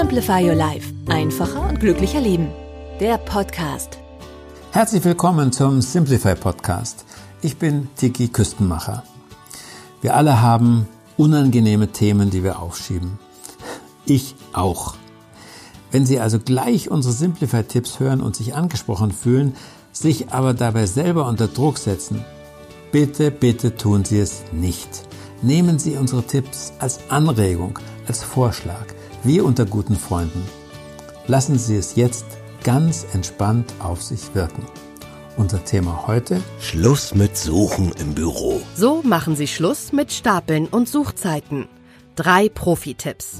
[0.00, 0.94] Simplify Your Life.
[1.10, 2.48] Einfacher und glücklicher Leben.
[3.00, 3.98] Der Podcast.
[4.72, 7.04] Herzlich willkommen zum Simplify Podcast.
[7.42, 9.02] Ich bin Tiki Küstenmacher.
[10.00, 10.88] Wir alle haben
[11.18, 13.18] unangenehme Themen, die wir aufschieben.
[14.06, 14.94] Ich auch.
[15.90, 19.54] Wenn Sie also gleich unsere Simplify-Tipps hören und sich angesprochen fühlen,
[19.92, 22.24] sich aber dabei selber unter Druck setzen,
[22.90, 25.02] bitte, bitte tun Sie es nicht.
[25.42, 28.86] Nehmen Sie unsere Tipps als Anregung, als Vorschlag,
[29.24, 30.42] wie unter guten Freunden.
[31.26, 32.26] Lassen Sie es jetzt
[32.64, 34.66] ganz entspannt auf sich wirken.
[35.36, 36.42] Unser Thema heute?
[36.60, 38.60] Schluss mit Suchen im Büro.
[38.74, 41.68] So machen Sie Schluss mit Stapeln und Suchzeiten.
[42.16, 43.38] Drei Profi-Tipps.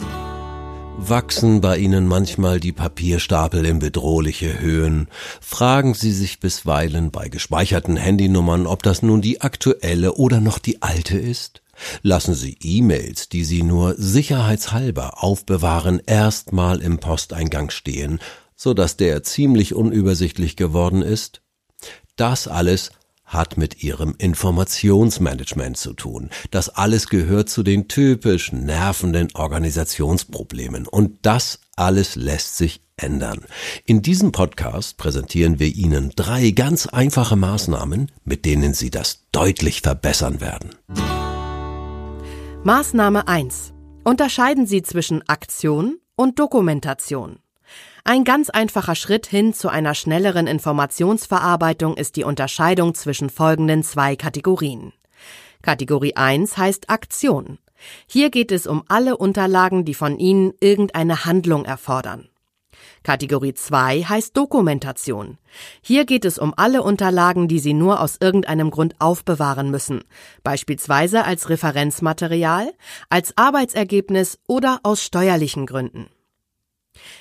[0.96, 5.08] Wachsen bei Ihnen manchmal die Papierstapel in bedrohliche Höhen?
[5.40, 10.82] Fragen Sie sich bisweilen bei gespeicherten Handynummern, ob das nun die aktuelle oder noch die
[10.82, 11.62] alte ist?
[12.02, 18.20] Lassen Sie E-Mails, die Sie nur sicherheitshalber aufbewahren, erstmal im Posteingang stehen,
[18.56, 21.42] so dass der ziemlich unübersichtlich geworden ist?
[22.16, 22.90] Das alles
[23.30, 26.30] hat mit ihrem Informationsmanagement zu tun.
[26.50, 30.86] Das alles gehört zu den typisch nervenden Organisationsproblemen.
[30.88, 33.44] Und das alles lässt sich ändern.
[33.86, 39.80] In diesem Podcast präsentieren wir Ihnen drei ganz einfache Maßnahmen, mit denen Sie das deutlich
[39.82, 40.74] verbessern werden.
[42.62, 43.72] Maßnahme 1.
[44.04, 47.38] Unterscheiden Sie zwischen Aktion und Dokumentation.
[48.04, 54.14] Ein ganz einfacher Schritt hin zu einer schnelleren Informationsverarbeitung ist die Unterscheidung zwischen folgenden zwei
[54.14, 54.92] Kategorien.
[55.62, 57.58] Kategorie 1 heißt Aktion.
[58.06, 62.28] Hier geht es um alle Unterlagen, die von Ihnen irgendeine Handlung erfordern.
[63.02, 65.38] Kategorie 2 heißt Dokumentation.
[65.80, 70.04] Hier geht es um alle Unterlagen, die Sie nur aus irgendeinem Grund aufbewahren müssen,
[70.42, 72.72] beispielsweise als Referenzmaterial,
[73.08, 76.08] als Arbeitsergebnis oder aus steuerlichen Gründen.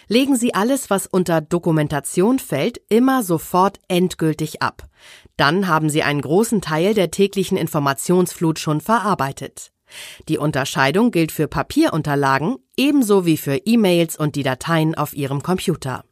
[0.08, 4.88] Legen Sie alles, was unter Dokumentation fällt, immer sofort endgültig ab.
[5.38, 9.72] Dann haben Sie einen großen Teil der täglichen Informationsflut schon verarbeitet.
[10.28, 16.04] Die Unterscheidung gilt für Papierunterlagen ebenso wie für E-Mails und die Dateien auf Ihrem Computer.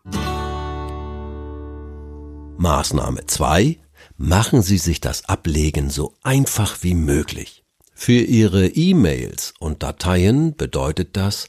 [2.58, 3.78] Maßnahme 2.
[4.18, 7.64] Machen Sie sich das Ablegen so einfach wie möglich.
[7.94, 11.48] Für Ihre E-Mails und Dateien bedeutet das,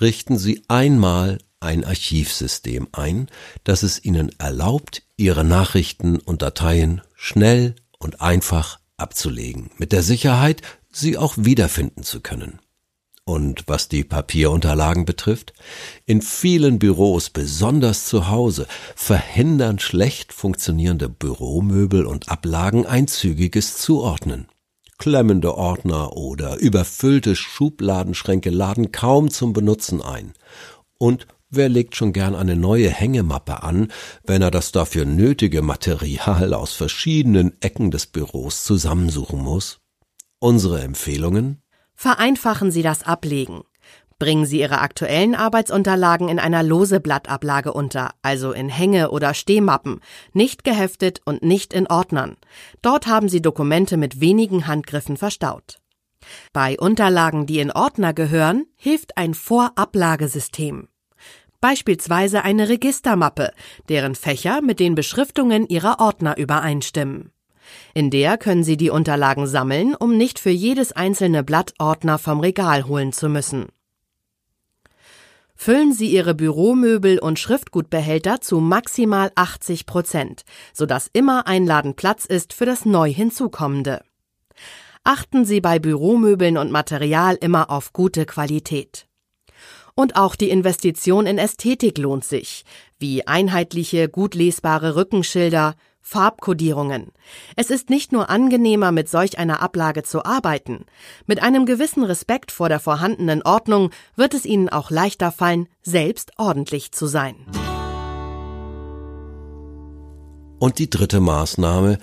[0.00, 3.28] richten Sie einmal ein Archivsystem ein,
[3.64, 10.62] das es Ihnen erlaubt, Ihre Nachrichten und Dateien schnell und einfach abzulegen, mit der Sicherheit,
[10.94, 12.60] sie auch wiederfinden zu können.
[13.26, 15.54] Und was die Papierunterlagen betrifft,
[16.04, 24.46] in vielen Büros, besonders zu Hause, verhindern schlecht funktionierende Büromöbel und Ablagen ein zügiges Zuordnen.
[24.98, 30.34] Klemmende Ordner oder überfüllte Schubladenschränke laden kaum zum Benutzen ein.
[30.98, 33.92] Und Wer legt schon gern eine neue Hängemappe an,
[34.24, 39.78] wenn er das dafür nötige Material aus verschiedenen Ecken des Büros zusammensuchen muss?
[40.44, 41.62] Unsere Empfehlungen?
[41.94, 43.62] Vereinfachen Sie das Ablegen.
[44.18, 50.02] Bringen Sie Ihre aktuellen Arbeitsunterlagen in einer lose Blattablage unter, also in Hänge- oder Stehmappen,
[50.34, 52.36] nicht geheftet und nicht in Ordnern.
[52.82, 55.78] Dort haben Sie Dokumente mit wenigen Handgriffen verstaut.
[56.52, 60.88] Bei Unterlagen, die in Ordner gehören, hilft ein Vorablagesystem
[61.64, 63.50] beispielsweise eine Registermappe,
[63.88, 67.32] deren Fächer mit den Beschriftungen Ihrer Ordner übereinstimmen.
[67.94, 72.40] In der können Sie die Unterlagen sammeln, um nicht für jedes einzelne Blatt Ordner vom
[72.40, 73.66] Regal holen zu müssen.
[75.56, 80.42] Füllen Sie Ihre Büromöbel und Schriftgutbehälter zu maximal 80 Prozent,
[80.72, 84.02] sodass immer ein Laden Platz ist für das neu hinzukommende.
[85.04, 89.06] Achten Sie bei Büromöbeln und Material immer auf gute Qualität.
[89.94, 92.64] Und auch die Investition in Ästhetik lohnt sich,
[92.98, 95.76] wie einheitliche, gut lesbare Rückenschilder,
[96.06, 97.12] Farbkodierungen.
[97.56, 100.84] Es ist nicht nur angenehmer, mit solch einer Ablage zu arbeiten.
[101.26, 106.32] Mit einem gewissen Respekt vor der vorhandenen Ordnung wird es Ihnen auch leichter fallen, selbst
[106.36, 107.34] ordentlich zu sein.
[110.58, 111.98] Und die dritte Maßnahme,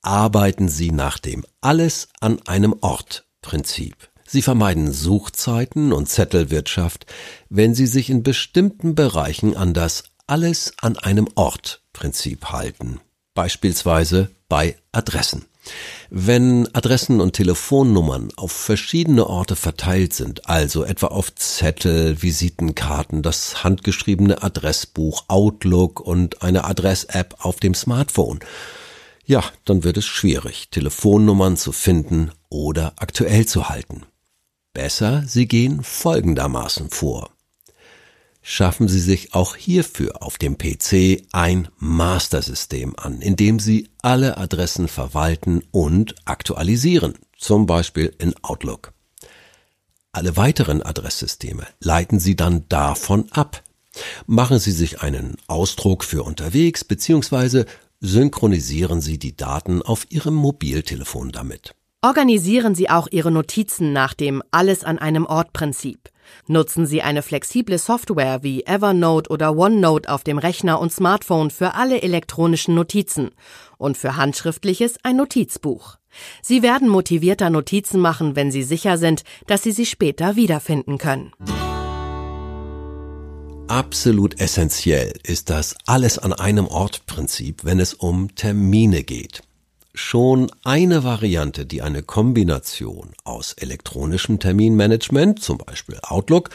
[0.00, 4.10] arbeiten Sie nach dem Alles an einem Ort Prinzip.
[4.26, 7.06] Sie vermeiden Suchzeiten und Zettelwirtschaft,
[7.50, 13.00] wenn Sie sich in bestimmten Bereichen an das Alles an einem Ort Prinzip halten.
[13.34, 15.44] Beispielsweise bei Adressen.
[16.10, 23.64] Wenn Adressen und Telefonnummern auf verschiedene Orte verteilt sind, also etwa auf Zettel, Visitenkarten, das
[23.64, 28.40] handgeschriebene Adressbuch, Outlook und eine Adress-App auf dem Smartphone,
[29.26, 34.02] ja, dann wird es schwierig, Telefonnummern zu finden oder aktuell zu halten.
[34.74, 37.33] Besser, Sie gehen folgendermaßen vor.
[38.46, 44.36] Schaffen Sie sich auch hierfür auf dem PC ein Master-System an, in dem Sie alle
[44.36, 48.92] Adressen verwalten und aktualisieren, zum Beispiel in Outlook.
[50.12, 53.62] Alle weiteren Adresssysteme leiten Sie dann davon ab.
[54.26, 57.64] Machen Sie sich einen Ausdruck für unterwegs bzw.
[58.00, 61.74] synchronisieren Sie die Daten auf Ihrem Mobiltelefon damit.
[62.02, 66.10] Organisieren Sie auch Ihre Notizen nach dem Alles an einem Ort Prinzip.
[66.46, 71.74] Nutzen Sie eine flexible Software wie Evernote oder OneNote auf dem Rechner und Smartphone für
[71.74, 73.30] alle elektronischen Notizen
[73.78, 75.96] und für handschriftliches ein Notizbuch.
[76.42, 81.32] Sie werden motivierter Notizen machen, wenn Sie sicher sind, dass Sie sie später wiederfinden können.
[83.66, 89.42] Absolut essentiell ist das Alles an einem Ort Prinzip, wenn es um Termine geht
[89.94, 96.50] schon eine Variante, die eine Kombination aus elektronischem Terminmanagement, zum Beispiel Outlook,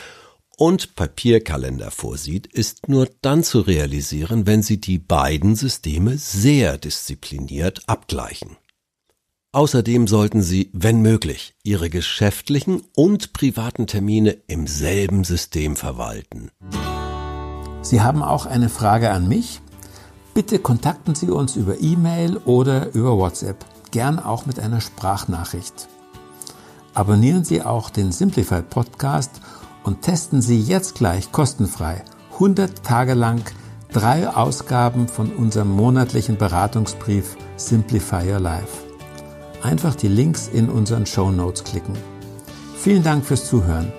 [0.58, 7.84] und Papierkalender vorsieht, ist nur dann zu realisieren, wenn Sie die beiden Systeme sehr diszipliniert
[7.88, 8.58] abgleichen.
[9.54, 16.52] Außerdem sollten Sie, wenn möglich, Ihre geschäftlichen und privaten Termine im selben System verwalten.
[17.82, 19.62] Sie haben auch eine Frage an mich?
[20.40, 23.58] Bitte kontakten Sie uns über E-Mail oder über WhatsApp,
[23.92, 25.90] gern auch mit einer Sprachnachricht.
[26.94, 29.42] Abonnieren Sie auch den Simplified Podcast
[29.84, 32.06] und testen Sie jetzt gleich kostenfrei
[32.36, 33.42] 100 Tage lang
[33.92, 38.78] drei Ausgaben von unserem monatlichen Beratungsbrief Simplify Your Life.
[39.62, 41.98] Einfach die Links in unseren Show Notes klicken.
[42.78, 43.92] Vielen Dank fürs Zuhören.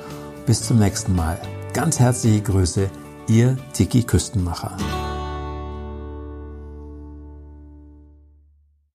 [0.47, 1.39] Bis zum nächsten Mal.
[1.75, 2.89] Ganz herzliche Grüße,
[3.29, 4.79] Ihr Tiki Küstenmacher.